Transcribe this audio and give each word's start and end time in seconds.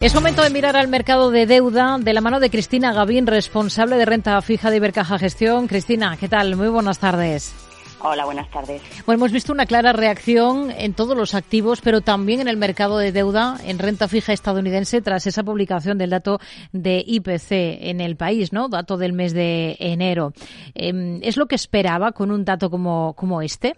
Es 0.00 0.14
momento 0.14 0.42
de 0.42 0.48
mirar 0.48 0.76
al 0.76 0.88
mercado 0.88 1.30
de 1.30 1.44
deuda 1.44 1.98
de 2.00 2.14
la 2.14 2.22
mano 2.22 2.40
de 2.40 2.48
Cristina 2.48 2.94
Gavín, 2.94 3.26
responsable 3.26 3.96
de 3.96 4.06
renta 4.06 4.40
fija 4.40 4.70
de 4.70 4.78
Ibercaja 4.78 5.18
Gestión. 5.18 5.68
Cristina, 5.68 6.16
¿qué 6.18 6.26
tal? 6.26 6.56
Muy 6.56 6.68
buenas 6.68 6.98
tardes. 6.98 7.54
Hola, 8.00 8.24
buenas 8.24 8.50
tardes. 8.50 8.80
Bueno, 9.04 9.18
hemos 9.18 9.30
visto 9.30 9.52
una 9.52 9.66
clara 9.66 9.92
reacción 9.92 10.70
en 10.70 10.94
todos 10.94 11.14
los 11.14 11.34
activos, 11.34 11.82
pero 11.82 12.00
también 12.00 12.40
en 12.40 12.48
el 12.48 12.56
mercado 12.56 12.96
de 12.96 13.12
deuda 13.12 13.58
en 13.62 13.78
renta 13.78 14.08
fija 14.08 14.32
estadounidense 14.32 15.02
tras 15.02 15.26
esa 15.26 15.42
publicación 15.42 15.98
del 15.98 16.08
dato 16.08 16.40
de 16.72 17.04
IPC 17.06 17.50
en 17.50 18.00
el 18.00 18.16
país, 18.16 18.54
¿no? 18.54 18.70
Dato 18.70 18.96
del 18.96 19.12
mes 19.12 19.34
de 19.34 19.76
enero. 19.80 20.32
Em, 20.74 21.20
¿Es 21.22 21.36
lo 21.36 21.44
que 21.44 21.56
esperaba 21.56 22.12
con 22.12 22.30
un 22.30 22.46
dato 22.46 22.70
como, 22.70 23.12
como 23.16 23.42
este? 23.42 23.76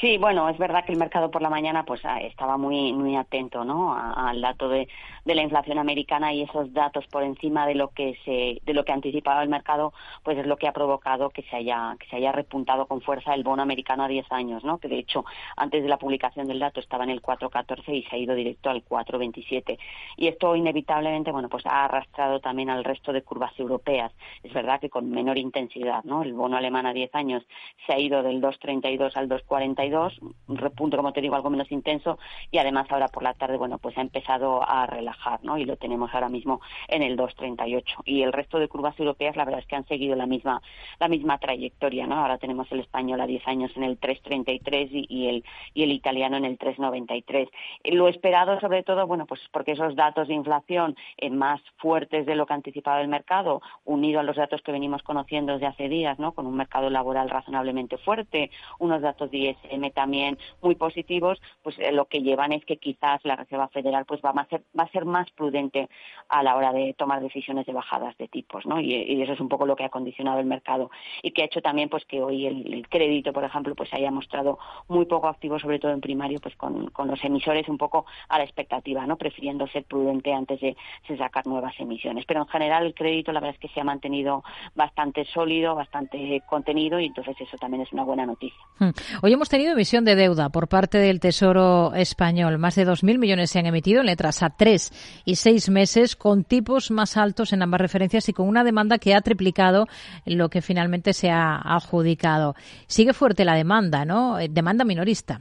Sí, 0.00 0.18
bueno, 0.18 0.48
es 0.48 0.58
verdad 0.58 0.84
que 0.84 0.92
el 0.92 0.98
mercado 0.98 1.30
por 1.30 1.40
la 1.40 1.48
mañana 1.48 1.84
pues 1.84 2.00
ah, 2.04 2.20
estaba 2.20 2.56
muy 2.56 2.92
muy 2.92 3.14
atento, 3.14 3.64
¿no? 3.64 3.94
Al 3.94 4.40
dato 4.40 4.68
de, 4.68 4.88
de, 5.24 5.34
la 5.36 5.42
inflación 5.42 5.78
americana 5.78 6.32
y 6.32 6.42
esos 6.42 6.72
datos 6.72 7.06
por 7.06 7.22
encima 7.22 7.64
de 7.64 7.76
lo 7.76 7.88
que 7.90 8.18
se 8.24 8.60
de 8.64 8.74
lo 8.74 8.84
que 8.84 8.90
anticipaba 8.90 9.42
el 9.42 9.48
mercado, 9.48 9.92
pues 10.24 10.36
es 10.36 10.46
lo 10.46 10.56
que 10.56 10.66
ha 10.66 10.72
provocado 10.72 11.30
que 11.30 11.42
se 11.42 11.56
haya 11.56 11.96
que 12.00 12.08
se 12.08 12.16
haya 12.16 12.32
repuntado 12.32 12.86
con 12.86 13.02
fuerza 13.02 13.34
el 13.34 13.44
bono 13.44 13.62
americano 13.62 14.02
a 14.02 14.08
10 14.08 14.32
años, 14.32 14.64
¿no? 14.64 14.78
Que 14.78 14.88
de 14.88 14.98
hecho 14.98 15.24
antes 15.56 15.82
de 15.82 15.88
la 15.88 15.98
publicación 15.98 16.48
del 16.48 16.58
dato 16.58 16.80
estaba 16.80 17.04
en 17.04 17.10
el 17.10 17.22
4.14 17.22 17.94
y 17.94 18.02
se 18.02 18.16
ha 18.16 18.18
ido 18.18 18.34
directo 18.34 18.70
al 18.70 18.84
4.27 18.84 19.78
y 20.16 20.26
esto 20.26 20.56
inevitablemente, 20.56 21.30
bueno, 21.30 21.48
pues 21.48 21.64
ha 21.66 21.84
arrastrado 21.84 22.40
también 22.40 22.68
al 22.68 22.82
resto 22.82 23.12
de 23.12 23.22
curvas 23.22 23.56
europeas. 23.60 24.12
Es 24.42 24.52
verdad 24.52 24.80
que 24.80 24.90
con 24.90 25.08
menor 25.10 25.38
intensidad, 25.38 26.02
¿no? 26.02 26.22
El 26.22 26.34
bono 26.34 26.56
alemán 26.56 26.86
a 26.86 26.92
10 26.92 27.14
años 27.14 27.46
se 27.86 27.92
ha 27.92 27.98
ido 27.98 28.24
del 28.24 28.42
2.32 28.42 29.12
al 29.16 29.28
2.40 29.28 29.83
un 29.92 30.56
repunto, 30.56 30.96
como 30.96 31.12
te 31.12 31.20
digo, 31.20 31.34
algo 31.34 31.50
menos 31.50 31.70
intenso 31.72 32.18
y 32.50 32.58
además 32.58 32.86
ahora 32.90 33.08
por 33.08 33.22
la 33.22 33.34
tarde, 33.34 33.56
bueno, 33.56 33.78
pues 33.78 33.96
ha 33.98 34.00
empezado 34.00 34.68
a 34.68 34.86
relajar, 34.86 35.40
¿no? 35.42 35.58
Y 35.58 35.64
lo 35.64 35.76
tenemos 35.76 36.12
ahora 36.14 36.28
mismo 36.28 36.60
en 36.88 37.02
el 37.02 37.16
2.38. 37.16 38.02
Y 38.04 38.22
el 38.22 38.32
resto 38.32 38.58
de 38.58 38.68
curvas 38.68 38.98
europeas, 38.98 39.36
la 39.36 39.44
verdad 39.44 39.60
es 39.60 39.66
que 39.66 39.76
han 39.76 39.86
seguido 39.86 40.16
la 40.16 40.26
misma, 40.26 40.62
la 40.98 41.08
misma 41.08 41.38
trayectoria, 41.38 42.06
¿no? 42.06 42.16
Ahora 42.16 42.38
tenemos 42.38 42.70
el 42.72 42.80
español 42.80 43.20
a 43.20 43.26
10 43.26 43.46
años 43.48 43.72
en 43.76 43.84
el 43.84 44.00
3.33 44.00 44.88
y, 44.92 45.06
y, 45.08 45.28
el, 45.28 45.44
y 45.74 45.82
el 45.82 45.92
italiano 45.92 46.36
en 46.36 46.44
el 46.44 46.58
3.93. 46.58 47.48
Lo 47.92 48.08
esperado, 48.08 48.58
sobre 48.60 48.82
todo, 48.82 49.06
bueno, 49.06 49.26
pues 49.26 49.40
porque 49.52 49.72
esos 49.72 49.94
datos 49.96 50.28
de 50.28 50.34
inflación 50.34 50.96
eh, 51.16 51.30
más 51.30 51.60
fuertes 51.76 52.26
de 52.26 52.34
lo 52.34 52.46
que 52.46 52.54
anticipaba 52.54 53.00
el 53.00 53.08
mercado, 53.08 53.60
unido 53.84 54.20
a 54.20 54.22
los 54.22 54.36
datos 54.36 54.62
que 54.62 54.72
venimos 54.72 55.02
conociendo 55.02 55.54
desde 55.54 55.66
hace 55.66 55.88
días, 55.88 56.18
¿no? 56.18 56.32
Con 56.32 56.46
un 56.46 56.56
mercado 56.56 56.90
laboral 56.90 57.30
razonablemente 57.30 57.98
fuerte, 57.98 58.50
unos 58.78 59.02
datos 59.02 59.30
de 59.30 59.38
ISM 59.38 59.73
también 59.90 60.38
muy 60.62 60.74
positivos, 60.74 61.40
pues 61.62 61.78
eh, 61.78 61.92
lo 61.92 62.06
que 62.06 62.22
llevan 62.22 62.52
es 62.52 62.64
que 62.64 62.76
quizás 62.76 63.20
la 63.24 63.36
Reserva 63.36 63.68
Federal 63.68 64.04
pues 64.04 64.20
va 64.22 64.30
a 64.30 64.46
ser 64.46 64.62
va 64.78 64.84
a 64.84 64.90
ser 64.90 65.04
más 65.04 65.30
prudente 65.32 65.88
a 66.28 66.42
la 66.42 66.56
hora 66.56 66.72
de 66.72 66.94
tomar 66.94 67.22
decisiones 67.22 67.66
de 67.66 67.72
bajadas 67.72 68.16
de 68.18 68.28
tipos, 68.28 68.66
¿no? 68.66 68.80
Y, 68.80 69.22
eso 69.22 69.32
es 69.32 69.40
un 69.40 69.48
poco 69.48 69.66
lo 69.66 69.76
que 69.76 69.84
ha 69.84 69.88
condicionado 69.88 70.40
el 70.40 70.46
mercado 70.46 70.90
y 71.22 71.30
que 71.30 71.42
ha 71.42 71.46
hecho 71.46 71.62
también 71.62 71.88
pues 71.88 72.04
que 72.04 72.22
hoy 72.22 72.46
el, 72.46 72.86
crédito, 72.88 73.32
por 73.32 73.44
ejemplo, 73.44 73.74
pues 73.74 73.92
haya 73.94 74.10
mostrado 74.10 74.58
muy 74.88 75.06
poco 75.06 75.28
activo, 75.28 75.58
sobre 75.58 75.78
todo 75.78 75.92
en 75.92 76.00
primario, 76.00 76.40
pues 76.40 76.54
con, 76.56 76.92
los 77.06 77.24
emisores 77.24 77.68
un 77.68 77.78
poco 77.78 78.06
a 78.28 78.38
la 78.38 78.44
expectativa, 78.44 79.06
¿no? 79.06 79.16
Prefiriendo 79.16 79.66
ser 79.68 79.84
prudente 79.84 80.32
antes 80.32 80.60
de, 80.60 80.76
sacar 81.16 81.46
nuevas 81.46 81.74
emisiones. 81.78 82.24
Pero 82.26 82.40
en 82.40 82.48
general 82.48 82.86
el 82.86 82.94
crédito 82.94 83.32
la 83.32 83.40
verdad 83.40 83.54
es 83.54 83.60
que 83.60 83.72
se 83.72 83.80
ha 83.80 83.84
mantenido 83.84 84.42
bastante 84.74 85.24
sólido, 85.24 85.74
bastante 85.74 86.42
contenido 86.48 86.98
y 86.98 87.06
entonces 87.06 87.36
eso 87.40 87.56
también 87.56 87.82
es 87.82 87.92
una 87.92 88.04
buena 88.04 88.26
noticia. 88.26 88.58
Hmm. 88.78 88.90
Hoy 89.22 89.32
hemos 89.32 89.48
tenido 89.48 89.63
emisión 89.72 90.04
de 90.04 90.14
deuda 90.14 90.48
por 90.48 90.68
parte 90.68 90.98
del 90.98 91.20
Tesoro 91.20 91.94
español. 91.94 92.58
Más 92.58 92.74
de 92.74 92.86
2.000 92.86 93.18
millones 93.18 93.50
se 93.50 93.58
han 93.58 93.66
emitido 93.66 94.00
en 94.00 94.06
letras 94.06 94.42
a 94.42 94.50
tres 94.50 94.92
y 95.24 95.36
seis 95.36 95.68
meses 95.68 96.16
con 96.16 96.44
tipos 96.44 96.90
más 96.90 97.16
altos 97.16 97.52
en 97.52 97.62
ambas 97.62 97.80
referencias 97.80 98.28
y 98.28 98.32
con 98.32 98.48
una 98.48 98.64
demanda 98.64 98.98
que 98.98 99.14
ha 99.14 99.20
triplicado 99.20 99.86
lo 100.24 100.48
que 100.48 100.62
finalmente 100.62 101.12
se 101.12 101.30
ha 101.30 101.56
adjudicado. 101.56 102.54
Sigue 102.86 103.12
fuerte 103.12 103.44
la 103.44 103.54
demanda, 103.54 104.04
¿no? 104.04 104.38
Eh, 104.38 104.48
demanda 104.50 104.84
minorista. 104.84 105.40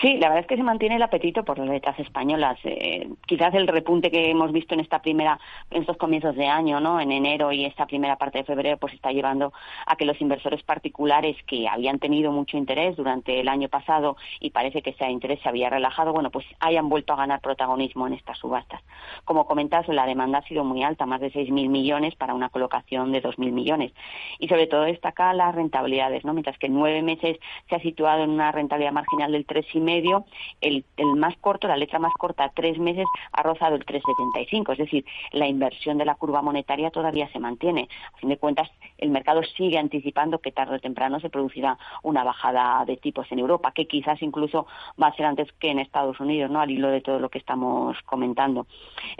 Sí, 0.00 0.14
la 0.18 0.28
verdad 0.28 0.40
es 0.40 0.46
que 0.46 0.56
se 0.56 0.62
mantiene 0.62 0.96
el 0.96 1.02
apetito 1.02 1.44
por 1.44 1.58
las 1.58 1.68
letras 1.68 1.98
españolas. 1.98 2.58
Eh, 2.64 3.08
quizás 3.26 3.54
el 3.54 3.66
repunte 3.66 4.10
que 4.10 4.30
hemos 4.30 4.52
visto 4.52 4.74
en 4.74 4.80
esta 4.80 5.00
primera, 5.02 5.38
en 5.70 5.82
estos 5.82 5.96
comienzos 5.96 6.36
de 6.36 6.46
año, 6.46 6.80
¿no? 6.80 7.00
En 7.00 7.12
enero 7.12 7.52
y 7.52 7.64
esta 7.64 7.86
primera 7.86 8.16
parte 8.16 8.38
de 8.38 8.44
febrero, 8.44 8.76
pues 8.78 8.94
está 8.94 9.10
llevando 9.12 9.52
a 9.86 9.96
que 9.96 10.04
los 10.04 10.20
inversores 10.20 10.62
particulares 10.62 11.36
que 11.46 11.68
habían 11.68 11.98
tenido 11.98 12.32
mucho 12.32 12.56
interés 12.56 12.96
durante 12.96 13.40
el 13.40 13.48
año 13.48 13.68
pasado 13.68 14.16
y 14.40 14.50
parece 14.50 14.82
que 14.82 14.90
ese 14.90 15.10
interés 15.10 15.40
se 15.42 15.48
había 15.48 15.70
relajado, 15.70 16.12
bueno, 16.12 16.30
pues 16.30 16.46
hayan 16.60 16.88
vuelto 16.88 17.12
a 17.12 17.16
ganar 17.16 17.40
protagonismo 17.40 18.06
en 18.06 18.14
estas 18.14 18.38
subastas. 18.38 18.82
Como 19.24 19.46
comentas, 19.46 19.88
la 19.88 20.06
demanda 20.06 20.38
ha 20.38 20.42
sido 20.42 20.64
muy 20.64 20.82
alta, 20.82 21.06
más 21.06 21.20
de 21.20 21.32
6.000 21.32 21.68
millones 21.68 22.14
para 22.14 22.34
una 22.34 22.48
colocación 22.48 23.12
de 23.12 23.22
2.000 23.22 23.52
millones. 23.52 23.92
Y 24.38 24.48
sobre 24.48 24.66
todo 24.66 24.82
destaca 24.82 25.32
las 25.32 25.54
rentabilidades, 25.54 26.24
¿no? 26.24 26.32
Mientras 26.32 26.58
que 26.58 26.66
en 26.66 26.74
nueve 26.74 27.02
meses 27.02 27.38
se 27.68 27.74
ha 27.74 27.80
situado 27.80 28.22
en 28.22 28.30
una 28.30 28.52
rentabilidad 28.52 28.92
marginal 28.92 29.32
del 29.32 29.46
3 29.46 29.57
y 29.72 29.80
medio, 29.80 30.24
el, 30.60 30.84
el 30.96 31.16
más 31.16 31.36
corto, 31.38 31.68
la 31.68 31.76
letra 31.76 31.98
más 31.98 32.12
corta, 32.14 32.50
tres 32.54 32.78
meses, 32.78 33.06
ha 33.32 33.42
rozado 33.42 33.76
el 33.76 33.84
3,75. 33.84 34.72
Es 34.72 34.78
decir, 34.78 35.04
la 35.32 35.46
inversión 35.46 35.98
de 35.98 36.04
la 36.04 36.14
curva 36.14 36.42
monetaria 36.42 36.90
todavía 36.90 37.28
se 37.32 37.38
mantiene. 37.38 37.88
A 38.14 38.18
fin 38.18 38.28
de 38.28 38.38
cuentas, 38.38 38.70
el 38.98 39.10
mercado 39.10 39.42
sigue 39.56 39.78
anticipando 39.78 40.38
que 40.38 40.52
tarde 40.52 40.76
o 40.76 40.80
temprano 40.80 41.20
se 41.20 41.30
producirá 41.30 41.78
una 42.02 42.24
bajada 42.24 42.84
de 42.84 42.96
tipos 42.96 43.30
en 43.30 43.38
Europa, 43.38 43.72
que 43.72 43.86
quizás 43.86 44.20
incluso 44.22 44.66
va 45.00 45.08
a 45.08 45.14
ser 45.14 45.26
antes 45.26 45.50
que 45.58 45.70
en 45.70 45.78
Estados 45.78 46.18
Unidos, 46.20 46.50
¿no? 46.50 46.60
Al 46.60 46.70
hilo 46.70 46.88
de 46.88 47.00
todo 47.00 47.18
lo 47.18 47.28
que 47.28 47.38
estamos 47.38 47.96
comentando. 48.04 48.66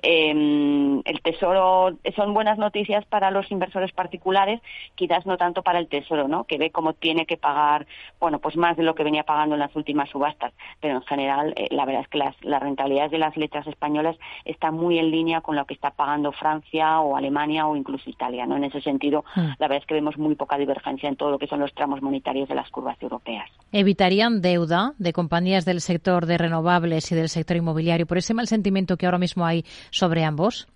Eh, 0.02 0.30
el 0.30 1.20
Tesoro 1.22 1.96
son 2.16 2.34
buenas 2.34 2.58
noticias 2.58 3.04
para 3.06 3.30
los 3.30 3.50
inversores 3.50 3.92
particulares, 3.92 4.60
quizás 4.94 5.26
no 5.26 5.36
tanto 5.36 5.62
para 5.62 5.78
el 5.78 5.88
Tesoro, 5.88 6.28
¿no? 6.28 6.44
Que 6.44 6.58
ve 6.58 6.70
cómo 6.70 6.92
tiene 6.92 7.26
que 7.26 7.36
pagar, 7.36 7.86
bueno, 8.20 8.38
pues 8.38 8.56
más 8.56 8.76
de 8.76 8.82
lo 8.82 8.94
que 8.94 9.04
venía 9.04 9.24
pagando 9.24 9.54
en 9.54 9.60
las 9.60 9.74
últimas 9.76 10.08
subastas 10.10 10.27
pero 10.80 10.96
en 10.96 11.02
general 11.02 11.54
eh, 11.56 11.68
la 11.70 11.84
verdad 11.84 12.02
es 12.02 12.08
que 12.08 12.18
las, 12.18 12.34
rentabilidades 12.60 13.10
de 13.10 13.18
las 13.18 13.36
letras 13.36 13.66
españolas 13.66 14.16
están 14.44 14.74
muy 14.74 14.98
en 14.98 15.10
línea 15.10 15.40
con 15.40 15.56
lo 15.56 15.64
que 15.64 15.74
está 15.74 15.90
pagando 15.90 16.32
Francia 16.32 17.00
o 17.00 17.16
Alemania 17.16 17.66
o 17.66 17.76
incluso 17.76 18.10
Italia. 18.10 18.46
¿no? 18.46 18.56
En 18.56 18.64
ese 18.64 18.80
sentido, 18.80 19.24
mm. 19.36 19.40
la 19.40 19.68
verdad 19.68 19.78
es 19.78 19.86
que 19.86 19.94
vemos 19.94 20.18
muy 20.18 20.34
poca 20.34 20.58
divergencia 20.58 21.08
en 21.08 21.16
todo 21.16 21.30
lo 21.30 21.38
que 21.38 21.46
son 21.46 21.60
los 21.60 21.72
tramos 21.74 22.02
monetarios 22.02 22.48
de 22.48 22.54
las 22.54 22.70
curvas 22.70 23.00
europeas. 23.00 23.48
¿Evitarían 23.72 24.40
deuda 24.40 24.94
de 24.98 25.12
compañías 25.12 25.64
del 25.64 25.80
sector 25.80 26.26
de 26.26 26.38
renovables 26.38 27.10
y 27.12 27.14
del 27.14 27.28
sector 27.28 27.56
inmobiliario 27.56 28.06
por 28.06 28.18
ese 28.18 28.34
mal 28.34 28.46
sentimiento 28.46 28.96
que 28.96 29.06
ahora 29.06 29.18
mismo 29.18 29.46
hay 29.46 29.64
sobre 29.90 30.24
ambos? 30.24 30.68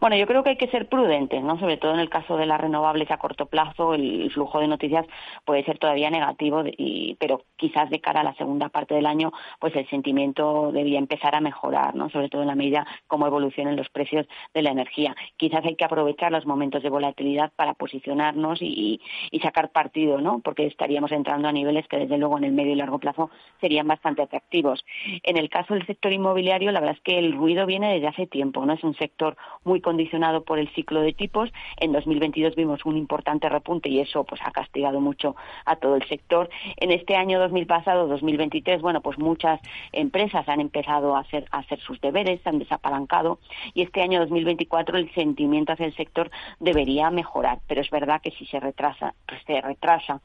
Bueno, 0.00 0.16
yo 0.16 0.26
creo 0.26 0.42
que 0.42 0.50
hay 0.50 0.56
que 0.56 0.68
ser 0.68 0.88
prudentes, 0.88 1.42
¿no? 1.42 1.58
Sobre 1.58 1.76
todo 1.76 1.94
en 1.94 2.00
el 2.00 2.10
caso 2.10 2.36
de 2.36 2.46
las 2.46 2.60
renovables 2.60 3.10
a 3.10 3.18
corto 3.18 3.46
plazo, 3.46 3.94
el 3.94 4.30
flujo 4.32 4.60
de 4.60 4.68
noticias 4.68 5.06
puede 5.44 5.64
ser 5.64 5.78
todavía 5.78 6.10
negativo, 6.10 6.62
y, 6.66 7.16
pero 7.18 7.42
quizás 7.56 7.90
de 7.90 8.00
cara 8.00 8.20
a 8.20 8.24
la 8.24 8.34
segunda 8.34 8.68
parte 8.68 8.94
del 8.94 9.06
año, 9.06 9.32
pues 9.58 9.74
el 9.76 9.88
sentimiento 9.88 10.72
debía 10.72 10.98
empezar 10.98 11.34
a 11.34 11.40
mejorar, 11.40 11.94
¿no? 11.94 12.10
Sobre 12.10 12.28
todo 12.28 12.42
en 12.42 12.48
la 12.48 12.54
medida 12.54 12.86
como 13.06 13.26
evolucionen 13.26 13.76
los 13.76 13.88
precios 13.88 14.26
de 14.54 14.62
la 14.62 14.70
energía. 14.70 15.14
Quizás 15.36 15.64
hay 15.64 15.76
que 15.76 15.84
aprovechar 15.84 16.32
los 16.32 16.46
momentos 16.46 16.82
de 16.82 16.90
volatilidad 16.90 17.52
para 17.56 17.74
posicionarnos 17.74 18.62
y, 18.62 19.00
y 19.30 19.40
sacar 19.40 19.70
partido, 19.70 20.20
¿no? 20.20 20.40
Porque 20.40 20.66
estaríamos 20.66 21.12
entrando 21.12 21.48
a 21.48 21.52
niveles 21.52 21.86
que 21.88 21.98
desde 21.98 22.18
luego 22.18 22.38
en 22.38 22.44
el 22.44 22.52
medio 22.52 22.72
y 22.72 22.76
largo 22.76 22.98
plazo 22.98 23.30
serían 23.60 23.88
bastante 23.88 24.22
atractivos. 24.22 24.84
En 25.22 25.36
el 25.36 25.48
caso 25.48 25.74
del 25.74 25.86
sector 25.86 26.12
inmobiliario, 26.12 26.72
la 26.72 26.80
verdad 26.80 26.96
es 26.96 27.02
que 27.02 27.18
el 27.18 27.32
ruido 27.32 27.66
viene 27.66 27.94
desde 27.94 28.08
hace 28.08 28.26
tiempo, 28.26 28.64
¿no? 28.64 28.72
Es 28.72 28.84
un 28.84 28.94
sector 28.94 29.36
muy 29.64 29.77
condicionado 29.80 30.44
por 30.44 30.58
el 30.58 30.68
ciclo 30.74 31.00
de 31.00 31.12
tipos. 31.12 31.50
En 31.78 31.92
2022 31.92 32.54
vimos 32.56 32.84
un 32.84 32.96
importante 32.96 33.48
repunte 33.48 33.88
y 33.88 34.00
eso 34.00 34.24
pues 34.24 34.40
ha 34.44 34.50
castigado 34.50 35.00
mucho 35.00 35.36
a 35.64 35.76
todo 35.76 35.96
el 35.96 36.06
sector. 36.08 36.50
En 36.76 36.90
este 36.90 37.16
año 37.16 37.38
2000 37.38 37.66
pasado, 37.66 38.06
2023, 38.08 38.80
bueno, 38.80 39.00
pues 39.00 39.18
muchas 39.18 39.60
empresas 39.92 40.48
han 40.48 40.60
empezado 40.60 41.16
a 41.16 41.20
hacer, 41.20 41.46
sus 41.80 42.00
deberes, 42.00 42.46
han 42.46 42.58
desapalancado 42.58 43.38
y 43.74 43.82
este 43.82 44.02
año 44.02 44.20
2024 44.20 44.98
el 44.98 45.12
sentimiento 45.14 45.72
hacia 45.72 45.86
el 45.86 45.94
sector 45.94 46.30
debería 46.60 47.10
mejorar, 47.10 47.58
pero 47.66 47.80
es 47.80 47.90
verdad 47.90 48.20
que 48.20 48.30
si 48.32 48.46
se 48.46 48.60
retrasa, 48.60 49.14
pues 49.26 49.40
se 49.46 49.60
retrasa 49.60 50.20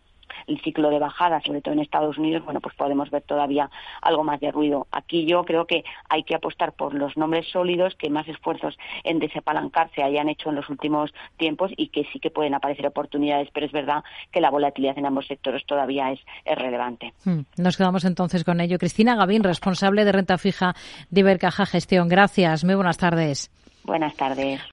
el 0.47 0.59
ciclo 0.61 0.89
de 0.89 0.99
bajada, 0.99 1.41
sobre 1.41 1.61
todo 1.61 1.73
en 1.73 1.79
Estados 1.79 2.17
Unidos, 2.17 2.43
bueno, 2.43 2.59
pues 2.59 2.75
podemos 2.75 3.09
ver 3.09 3.23
todavía 3.23 3.69
algo 4.01 4.23
más 4.23 4.39
de 4.39 4.51
ruido. 4.51 4.87
Aquí 4.91 5.25
yo 5.25 5.43
creo 5.43 5.65
que 5.65 5.83
hay 6.09 6.23
que 6.23 6.35
apostar 6.35 6.73
por 6.73 6.93
los 6.93 7.15
nombres 7.17 7.47
sólidos 7.51 7.95
que 7.95 8.09
más 8.09 8.27
esfuerzos 8.27 8.77
en 9.03 9.19
desapalancar 9.19 9.89
se 9.95 10.03
hayan 10.03 10.29
hecho 10.29 10.49
en 10.49 10.55
los 10.55 10.69
últimos 10.69 11.13
tiempos 11.37 11.71
y 11.77 11.87
que 11.87 12.05
sí 12.11 12.19
que 12.19 12.29
pueden 12.29 12.53
aparecer 12.53 12.85
oportunidades, 12.87 13.49
pero 13.53 13.65
es 13.65 13.71
verdad 13.71 14.03
que 14.31 14.41
la 14.41 14.49
volatilidad 14.49 14.97
en 14.97 15.05
ambos 15.05 15.27
sectores 15.27 15.65
todavía 15.65 16.11
es, 16.11 16.19
relevante. 16.45 17.13
Hmm. 17.25 17.41
Nos 17.57 17.77
quedamos 17.77 18.05
entonces 18.05 18.43
con 18.43 18.61
ello. 18.61 18.77
Cristina 18.77 19.15
Gavín, 19.15 19.43
responsable 19.43 20.05
de 20.05 20.11
renta 20.11 20.37
fija 20.37 20.75
de 21.09 21.21
Ibercaja 21.21 21.65
Gestión. 21.65 22.07
Gracias. 22.07 22.63
Muy 22.63 22.75
buenas 22.75 22.97
tardes. 22.97 23.51
Buenas 23.83 24.15
tardes. 24.15 24.61